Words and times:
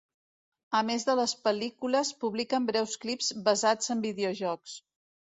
A 0.77 0.79
més 0.85 1.03
de 1.09 1.13
les 1.17 1.33
pel·lícules, 1.47 2.09
publiquen 2.23 2.65
breus 2.69 2.95
clips 3.03 3.29
basats 3.49 3.93
en 3.97 4.01
videojocs. 4.07 4.73